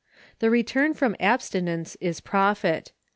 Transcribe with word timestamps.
The 0.39 0.49
return 0.49 0.95
from 0.95 1.15
abstinence 1.19 1.95
is 2.01 2.21
Profit. 2.21 2.91